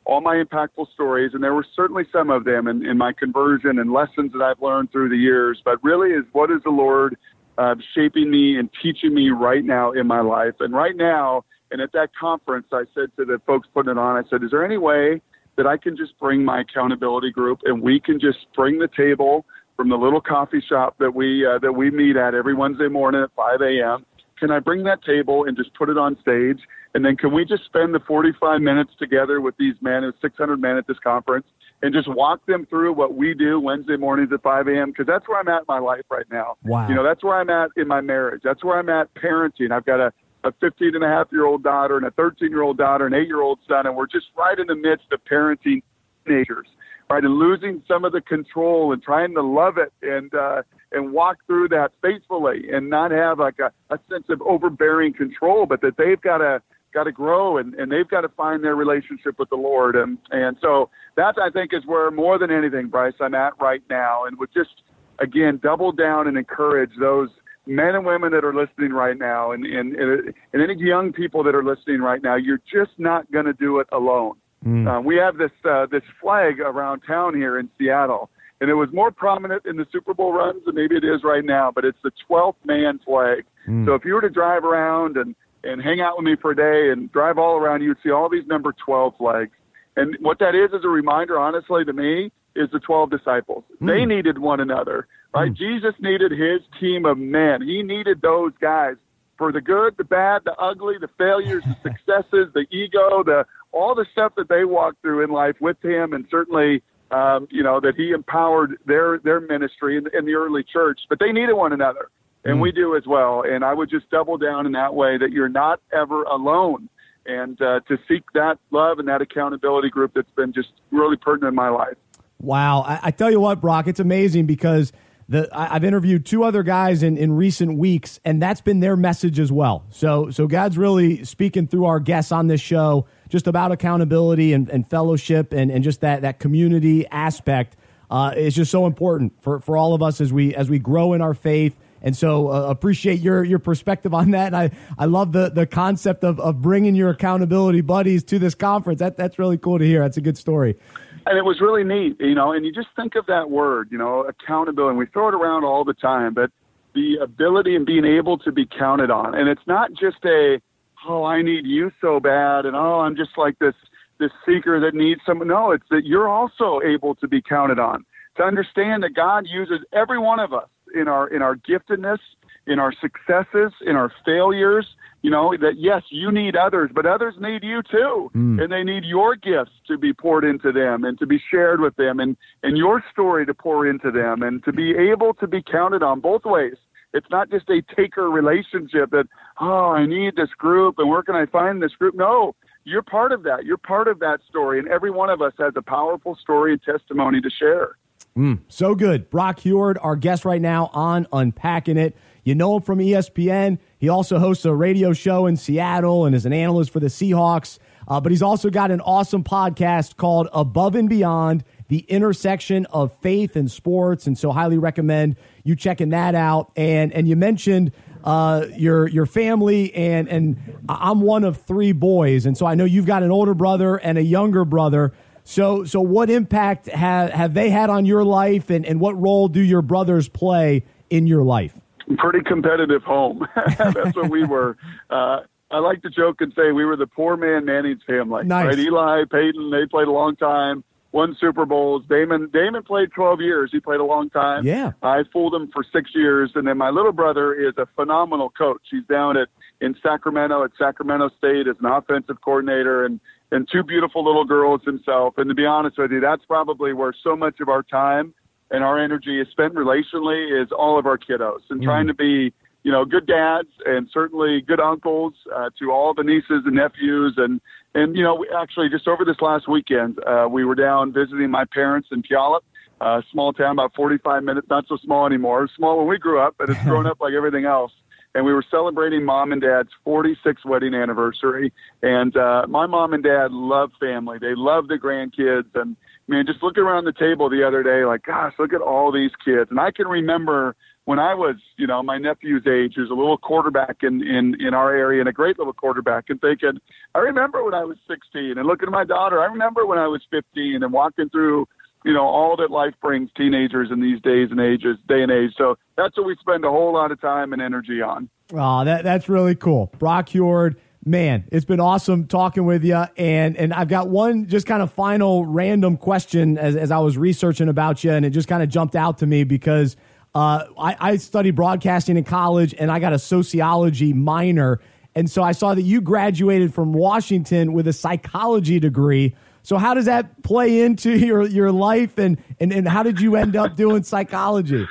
[0.08, 3.78] all my impactful stories, and there were certainly some of them in, in my conversion
[3.78, 5.62] and lessons that I've learned through the years.
[5.64, 7.18] But really, is what is the Lord
[7.58, 10.54] uh, shaping me and teaching me right now in my life?
[10.62, 14.16] And right now, and at that conference, I said to the folks putting it on,
[14.16, 15.22] I said, "Is there any way
[15.58, 19.46] that I can just bring my accountability group and we can just bring the table
[19.76, 23.22] from the little coffee shop that we uh, that we meet at every Wednesday morning
[23.22, 24.06] at 5 a.m.
[24.40, 26.60] Can I bring that table and just put it on stage?
[26.94, 30.60] And then can we just spend the 45 minutes together with these men, there's 600
[30.60, 31.46] men at this conference,
[31.84, 34.90] and just walk them through what we do Wednesday mornings at 5 a.m.
[34.90, 36.58] Because that's where I'm at in my life right now.
[36.64, 36.88] Wow.
[36.90, 38.42] You know, that's where I'm at in my marriage.
[38.44, 39.72] That's where I'm at parenting.
[39.72, 40.12] I've got a
[40.44, 43.16] a 15 and a half year old daughter and a 13 year old daughter, and
[43.16, 45.82] an eight year old son, and we're just right in the midst of parenting
[46.26, 46.68] teenagers,
[47.10, 51.12] right, and losing some of the control and trying to love it and uh, and
[51.12, 55.82] walk through that faithfully and not have like a, a sense of overbearing control, but
[55.82, 56.62] that they've got to
[56.98, 59.96] got to grow and, and they've got to find their relationship with the Lord.
[59.96, 63.84] And, and so that I think is where more than anything, Bryce, I'm at right
[63.88, 64.82] now and would just,
[65.20, 67.30] again, double down and encourage those
[67.68, 71.54] men and women that are listening right now and, and, and any young people that
[71.54, 74.34] are listening right now, you're just not going to do it alone.
[74.66, 74.88] Mm.
[74.88, 78.90] Uh, we have this, uh, this flag around town here in Seattle and it was
[78.92, 82.00] more prominent in the Super Bowl runs than maybe it is right now, but it's
[82.04, 83.46] the 12th man flag.
[83.68, 83.86] Mm.
[83.86, 85.36] So if you were to drive around and
[85.68, 88.12] and hang out with me for a day and drive all around, you would see
[88.12, 89.52] all these number 12 flags.
[89.96, 93.64] And what that is is a reminder, honestly, to me, is the 12 disciples.
[93.82, 93.88] Mm.
[93.88, 95.52] They needed one another, right?
[95.52, 95.58] Mm.
[95.58, 97.62] Jesus needed his team of men.
[97.62, 98.96] He needed those guys
[99.38, 103.94] for the good, the bad, the ugly, the failures, the successes, the ego, the all
[103.94, 107.80] the stuff that they walked through in life with him, and certainly, um, you know,
[107.80, 111.00] that he empowered their their ministry in, in the early church.
[111.10, 112.10] But they needed one another
[112.46, 112.62] and mm.
[112.62, 113.44] we do as well.
[113.44, 116.90] And I would just double down in that way that you're not ever alone,
[117.26, 121.52] and uh, to seek that love and that accountability group that's been just really pertinent
[121.52, 121.98] in my life.
[122.40, 124.92] Wow, I, I tell you what, Brock, it's amazing because.
[125.30, 128.96] The, I, I've interviewed two other guys in, in recent weeks, and that's been their
[128.96, 129.84] message as well.
[129.90, 134.70] So, so God's really speaking through our guests on this show just about accountability and,
[134.70, 137.76] and fellowship and, and just that, that community aspect
[138.10, 141.14] uh, is just so important for, for all of us as we as we grow
[141.14, 144.48] in our faith and so uh, appreciate your your perspective on that.
[144.48, 148.56] And I, I love the, the concept of, of bringing your accountability buddies to this
[148.56, 149.00] conference.
[149.00, 150.02] That, that's really cool to hear.
[150.02, 150.78] That's a good story.
[151.26, 153.98] And it was really neat, you know, and you just think of that word, you
[153.98, 154.92] know, accountability.
[154.92, 156.52] And we throw it around all the time, but
[156.94, 159.36] the ability and being able to be counted on.
[159.36, 160.62] And it's not just a,
[161.08, 163.76] oh, I need you so bad, and oh, I'm just like this
[164.20, 165.50] this seeker that needs someone.
[165.50, 168.04] No, it's that you're also able to be counted on.
[168.38, 172.20] To understand that God uses every one of us in our in our giftedness,
[172.66, 174.88] in our successes, in our failures.
[175.24, 178.62] You know that yes, you need others, but others need you too, mm.
[178.62, 181.96] and they need your gifts to be poured into them and to be shared with
[181.96, 185.62] them, and and your story to pour into them, and to be able to be
[185.62, 186.76] counted on both ways.
[187.14, 189.28] It's not just a taker relationship that
[189.60, 192.16] oh I need this group and where can I find this group?
[192.16, 193.66] No, you're part of that.
[193.66, 196.82] You're part of that story, and every one of us has a powerful story and
[196.82, 197.98] testimony to share.
[198.38, 199.32] Mm, so good.
[199.32, 202.16] Brock Huard, our guest right now on Unpacking It.
[202.44, 203.80] You know him from ESPN.
[203.98, 207.80] He also hosts a radio show in Seattle and is an analyst for the Seahawks.
[208.08, 213.14] Uh, but he's also got an awesome podcast called Above and Beyond the intersection of
[213.22, 214.28] faith and sports.
[214.28, 216.72] And so, highly recommend you checking that out.
[216.78, 217.92] And and you mentioned
[218.24, 222.86] uh, your your family, and and I'm one of three boys, and so I know
[222.86, 225.14] you've got an older brother and a younger brother.
[225.48, 229.48] So, so what impact have, have they had on your life, and, and what role
[229.48, 231.74] do your brothers play in your life?
[232.18, 233.48] Pretty competitive home.
[233.78, 234.76] That's what we were.
[235.10, 235.40] Uh,
[235.72, 238.44] I like to joke and say we were the poor man Manning's family.
[238.44, 238.66] Nice.
[238.66, 238.80] Right?
[238.80, 240.84] Eli, Peyton, they played a long time,
[241.14, 242.04] won Super Bowls.
[242.10, 243.70] Damon, Damon played 12 years.
[243.72, 244.66] He played a long time.
[244.66, 244.92] Yeah.
[245.02, 248.82] I fooled him for six years, and then my little brother is a phenomenal coach.
[248.92, 249.48] He's down at
[249.80, 253.20] in Sacramento at Sacramento State as an offensive coordinator, and
[253.52, 255.36] and two beautiful little girls himself.
[255.38, 258.34] And to be honest with you, that's probably where so much of our time
[258.72, 261.86] and our energy is spent relationally is all of our kiddos and mm.
[261.86, 266.24] trying to be, you know, good dads and certainly good uncles uh, to all the
[266.24, 267.36] nieces and nephews.
[267.38, 267.62] And,
[267.96, 271.50] and, you know, we actually just over this last weekend, uh, we were down visiting
[271.50, 272.62] my parents in Puyallup.
[273.00, 275.70] Uh, small town, about 45 minutes, not so small anymore.
[275.78, 277.92] Small when we grew up, but it's grown up like everything else
[278.38, 281.74] and we were celebrating mom and dad's 46th wedding anniversary.
[282.04, 284.38] And uh, my mom and dad love family.
[284.40, 285.74] They love the grandkids.
[285.74, 289.12] And man, just looking around the table the other day, like, gosh, look at all
[289.12, 289.72] these kids.
[289.72, 290.76] And I can remember
[291.06, 294.76] when I was, you know, my nephew's age, who's a little quarterback in, in, in
[294.76, 296.78] our area and a great little quarterback, and thinking,
[297.16, 300.06] I remember when I was 16 and looking at my daughter, I remember when I
[300.06, 301.68] was 15 and walking through
[302.06, 305.52] you know, all that life brings teenagers in these days and ages, day and age.
[305.58, 308.30] So that's what we spend a whole lot of time and energy on.
[308.54, 309.92] Oh, that, that's really cool.
[309.98, 310.78] Brock Huard,
[311.08, 313.06] Man, it's been awesome talking with you.
[313.18, 317.18] And and I've got one just kind of final random question as, as I was
[317.18, 319.96] researching about you, and it just kind of jumped out to me because
[320.36, 324.82] uh, I, I studied broadcasting in college and I got a sociology minor.
[325.16, 329.34] And so I saw that you graduated from Washington with a psychology degree.
[329.68, 333.36] So how does that play into your, your life and, and, and how did you
[333.36, 334.88] end up doing psychology?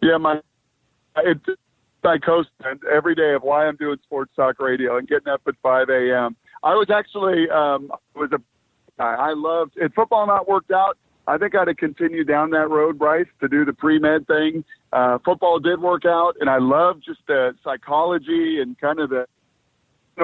[0.00, 0.40] Yeah, my
[1.18, 1.44] it's
[2.02, 2.50] psychosis
[2.90, 6.36] every day of why I'm doing sports talk radio and getting up at 5 a.m.
[6.62, 8.40] I was actually um, was a
[8.98, 9.92] I loved it.
[9.94, 10.96] Football not worked out.
[11.26, 14.64] I think I'd have continued down that road, Bryce, to do the pre med thing.
[14.90, 19.26] Uh, football did work out, and I love just the psychology and kind of the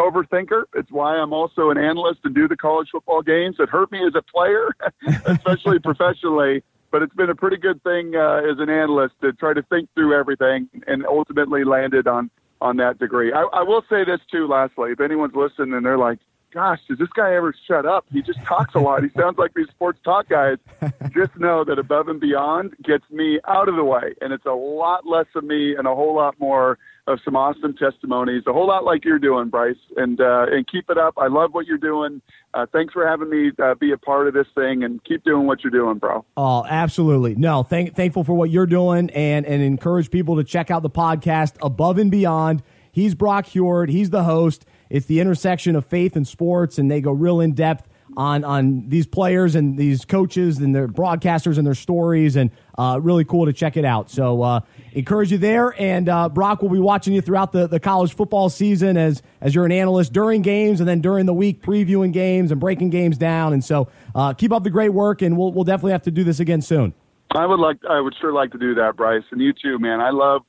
[0.01, 0.65] overthinker.
[0.75, 3.57] It's why I'm also an analyst and do the college football games.
[3.59, 4.75] It hurt me as a player,
[5.27, 6.63] especially professionally
[6.93, 9.89] but it's been a pretty good thing uh, as an analyst to try to think
[9.95, 12.31] through everything and ultimately landed on
[12.61, 13.33] on that degree.
[13.33, 14.47] I, I will say this too.
[14.47, 16.21] Lastly, if anyone's listening and they're like,
[16.53, 18.05] "Gosh, does this guy ever shut up?
[18.13, 19.03] He just talks a lot.
[19.03, 20.59] He sounds like these sports talk guys."
[21.13, 24.53] just know that above and beyond gets me out of the way, and it's a
[24.53, 28.69] lot less of me and a whole lot more of some awesome testimonies, a whole
[28.69, 29.77] lot like you're doing, Bryce.
[29.97, 31.15] And uh, and keep it up.
[31.17, 32.23] I love what you're doing.
[32.55, 35.47] Uh, thanks for having me uh, be a part of this thing, and keep doing
[35.47, 36.25] what you're doing, bro.
[36.37, 37.35] Oh, absolutely.
[37.35, 40.91] No, thank, thankful for what you're doing, and and encourage people to check out the
[40.91, 42.63] podcast Above and Beyond.
[42.93, 43.89] He's Brock Huard.
[43.89, 44.67] He's the host.
[44.91, 48.89] It's the intersection of faith and sports, and they go real in depth on on
[48.89, 53.47] these players and these coaches and their broadcasters and their stories, and uh, really cool
[53.47, 54.11] to check it out.
[54.11, 54.61] So uh,
[54.93, 58.49] encourage you there, and uh, Brock will be watching you throughout the, the college football
[58.49, 62.51] season as as you're an analyst during games and then during the week previewing games
[62.51, 63.53] and breaking games down.
[63.53, 66.25] And so uh, keep up the great work, and we'll we'll definitely have to do
[66.25, 66.95] this again soon.
[67.35, 70.01] I would like I would sure like to do that, Bryce, and you too, man.
[70.01, 70.43] I love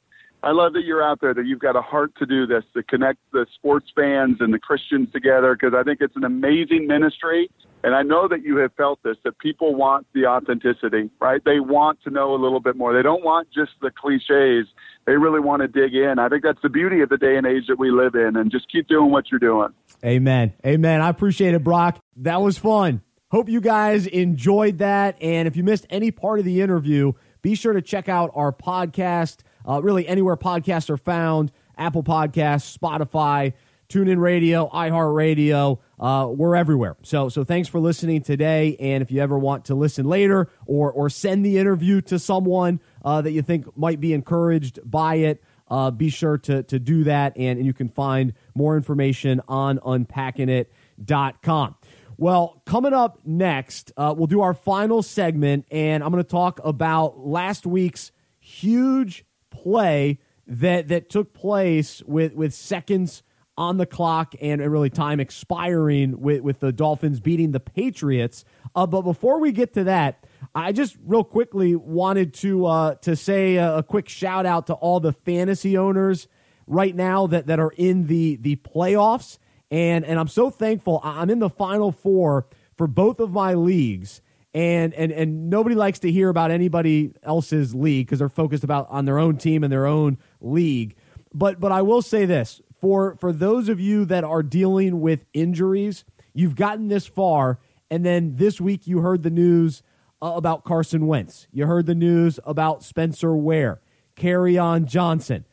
[0.43, 2.83] I love that you're out there, that you've got a heart to do this, to
[2.83, 7.49] connect the sports fans and the Christians together, because I think it's an amazing ministry.
[7.85, 11.41] And I know that you have felt this, that people want the authenticity, right?
[11.43, 12.93] They want to know a little bit more.
[12.93, 14.67] They don't want just the cliches.
[15.05, 16.19] They really want to dig in.
[16.19, 18.51] I think that's the beauty of the day and age that we live in, and
[18.51, 19.69] just keep doing what you're doing.
[20.03, 20.53] Amen.
[20.65, 21.01] Amen.
[21.01, 21.99] I appreciate it, Brock.
[22.17, 23.01] That was fun.
[23.31, 25.17] Hope you guys enjoyed that.
[25.21, 28.51] And if you missed any part of the interview, be sure to check out our
[28.51, 29.37] podcast
[29.67, 33.53] uh, really anywhere podcasts are found Apple Podcasts, Spotify,
[33.89, 35.79] TuneIn Radio, iHeartRadio.
[35.99, 36.97] Uh, we're everywhere.
[37.03, 38.75] So, so thanks for listening today.
[38.79, 42.79] And if you ever want to listen later or or send the interview to someone
[43.05, 47.03] uh, that you think might be encouraged by it, uh, be sure to to do
[47.03, 47.37] that.
[47.37, 51.75] And, and you can find more information on unpackingit.com.
[52.17, 56.59] Well, coming up next, uh, we'll do our final segment, and I'm going to talk
[56.63, 63.23] about last week's huge play that that took place with with seconds
[63.57, 68.43] on the clock and, really time expiring with, with the Dolphins beating the Patriots.
[68.75, 70.25] Uh, but before we get to that,
[70.55, 74.73] I just real quickly wanted to uh, to say a, a, quick shout out to
[74.73, 76.27] all the fantasy owners
[76.67, 79.37] right now that, that are in the the playoffs,
[79.69, 80.99] and and I'm so thankful.
[81.03, 84.21] I'm in the final four for both of my leagues,
[84.53, 88.87] and and and nobody likes to hear about anybody else's league because they're focused about
[88.89, 90.95] on their own team and their own league.
[91.33, 95.25] But but I will say this for for those of you that are dealing with
[95.33, 99.81] injuries, you've gotten this far, and then this week you heard the news
[100.21, 101.47] uh, about Carson Wentz.
[101.51, 103.81] You heard the news about Spencer Ware,
[104.15, 105.45] Kerryon Johnson.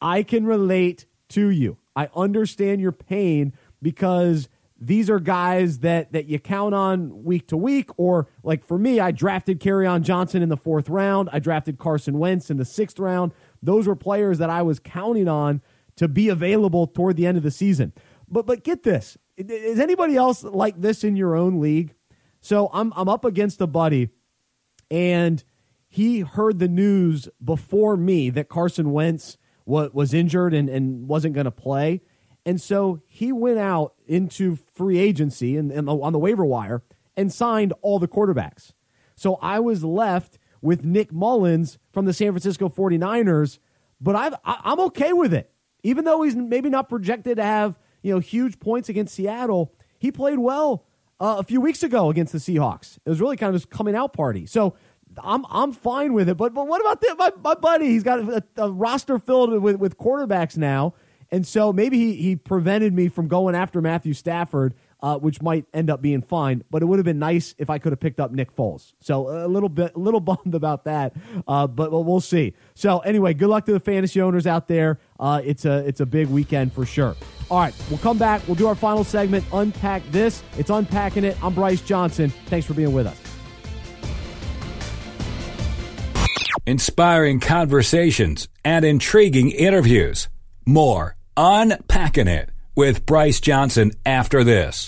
[0.00, 1.78] I can relate to you.
[1.96, 4.48] I understand your pain because
[4.86, 9.00] these are guys that that you count on week to week or like for me
[9.00, 12.98] I drafted Kerryon Johnson in the 4th round, I drafted Carson Wentz in the 6th
[13.00, 13.32] round.
[13.62, 15.62] Those were players that I was counting on
[15.96, 17.92] to be available toward the end of the season.
[18.28, 19.16] But but get this.
[19.36, 21.94] Is anybody else like this in your own league?
[22.40, 24.10] So I'm I'm up against a buddy
[24.90, 25.42] and
[25.88, 31.34] he heard the news before me that Carson Wentz was, was injured and, and wasn't
[31.34, 32.02] going to play.
[32.46, 36.82] And so he went out into free agency and, and on the waiver wire
[37.16, 38.72] and signed all the quarterbacks.
[39.14, 43.58] So I was left with Nick Mullens from the San Francisco 49ers,
[44.00, 45.50] but I've, I'm okay with it.
[45.82, 50.10] Even though he's maybe not projected to have you know huge points against Seattle, he
[50.10, 50.86] played well
[51.20, 52.98] uh, a few weeks ago against the Seahawks.
[53.04, 54.46] It was really kind of his coming out party.
[54.46, 54.76] So
[55.22, 56.36] I'm I'm fine with it.
[56.36, 57.86] But but what about the, my my buddy?
[57.86, 60.94] He's got a, a roster filled with with quarterbacks now.
[61.30, 65.66] And so maybe he, he prevented me from going after Matthew Stafford, uh, which might
[65.74, 66.64] end up being fine.
[66.70, 68.92] But it would have been nice if I could have picked up Nick Foles.
[69.00, 71.14] So a little bit, a little bummed about that.
[71.46, 72.54] Uh, but we'll see.
[72.74, 74.98] So anyway, good luck to the fantasy owners out there.
[75.20, 77.16] Uh, it's a it's a big weekend for sure.
[77.50, 78.42] All right, we'll come back.
[78.46, 80.42] We'll do our final segment, Unpack This.
[80.56, 81.36] It's Unpacking It.
[81.44, 82.30] I'm Bryce Johnson.
[82.46, 83.20] Thanks for being with us.
[86.66, 90.28] Inspiring conversations and intriguing interviews.
[90.66, 94.86] More Unpacking It with Bryce Johnson after this.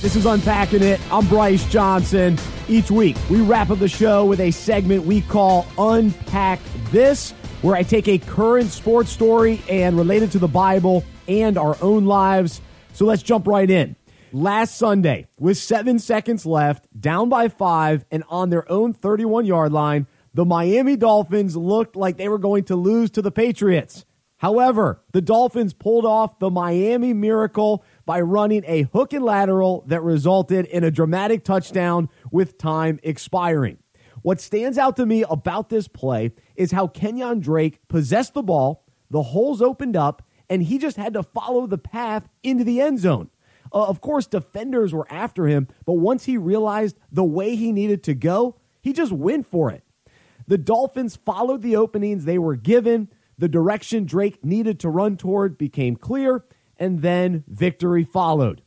[0.00, 1.00] This is Unpacking It.
[1.12, 2.36] I'm Bryce Johnson.
[2.68, 6.58] Each week, we wrap up the show with a segment we call Unpack
[6.90, 7.30] This,
[7.62, 11.76] where I take a current sports story and relate it to the Bible and our
[11.80, 12.60] own lives.
[12.92, 13.94] So let's jump right in.
[14.32, 19.72] Last Sunday, with seven seconds left, down by five, and on their own 31 yard
[19.72, 24.04] line, the Miami Dolphins looked like they were going to lose to the Patriots.
[24.38, 30.02] However, the Dolphins pulled off the Miami miracle by running a hook and lateral that
[30.02, 33.78] resulted in a dramatic touchdown with time expiring.
[34.22, 38.84] What stands out to me about this play is how Kenyan Drake possessed the ball,
[39.10, 42.98] the holes opened up, and he just had to follow the path into the end
[42.98, 43.30] zone.
[43.72, 48.02] Uh, of course, defenders were after him, but once he realized the way he needed
[48.04, 49.84] to go, he just went for it.
[50.46, 53.08] The Dolphins followed the openings they were given.
[53.38, 56.44] The direction Drake needed to run toward became clear,
[56.76, 58.62] and then victory followed.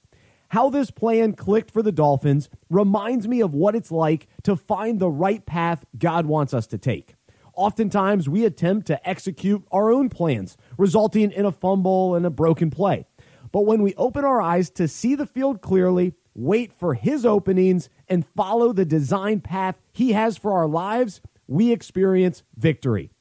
[0.49, 4.99] How this plan clicked for the Dolphins reminds me of what it's like to find
[4.99, 7.15] the right path God wants us to take.
[7.55, 12.69] Oftentimes, we attempt to execute our own plans, resulting in a fumble and a broken
[12.69, 13.05] play.
[13.51, 17.89] But when we open our eyes to see the field clearly, wait for His openings,
[18.09, 23.11] and follow the design path He has for our lives, we experience victory.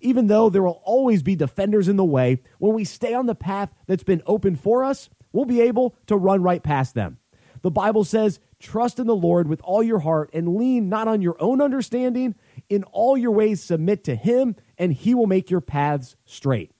[0.00, 3.34] Even though there will always be defenders in the way, when we stay on the
[3.34, 7.18] path that's been open for us, we'll be able to run right past them.
[7.62, 11.20] The Bible says, Trust in the Lord with all your heart and lean not on
[11.20, 12.36] your own understanding.
[12.68, 16.70] In all your ways, submit to Him, and He will make your paths straight.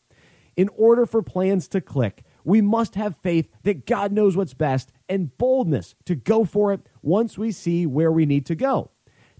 [0.56, 4.92] In order for plans to click, we must have faith that God knows what's best
[5.08, 8.90] and boldness to go for it once we see where we need to go.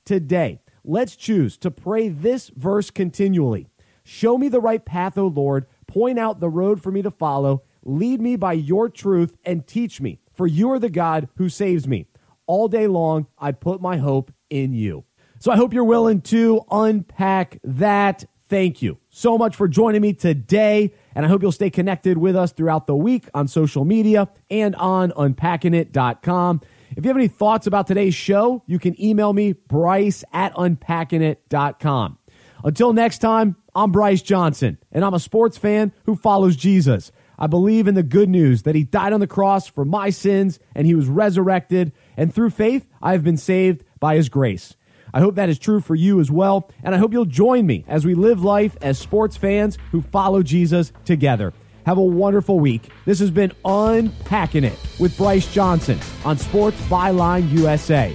[0.05, 3.69] Today, let's choose to pray this verse continually.
[4.05, 5.67] Show me the right path, O Lord.
[5.87, 7.63] Point out the road for me to follow.
[7.85, 11.87] Lead me by your truth and teach me, for you are the God who saves
[11.87, 12.07] me.
[12.47, 15.05] All day long, I put my hope in you.
[15.39, 18.25] So I hope you're willing to unpack that.
[18.49, 20.93] Thank you so much for joining me today.
[21.15, 24.77] And I hope you'll stay connected with us throughout the week on social media and
[24.77, 26.61] on unpackingit.com.
[26.97, 32.19] If you have any thoughts about today's show, you can email me, bryce at unpackingit.com.
[32.65, 37.11] Until next time, I'm Bryce Johnson, and I'm a sports fan who follows Jesus.
[37.39, 40.61] I believe in the good news that he died on the cross for my sins
[40.75, 44.77] and he was resurrected, and through faith, I have been saved by his grace.
[45.15, 47.85] I hope that is true for you as well, and I hope you'll join me
[47.89, 51.53] as we live life as sports fans who follow Jesus together.
[51.85, 52.89] Have a wonderful week.
[53.05, 58.15] This has been Unpacking It with Bryce Johnson on Sports Byline USA.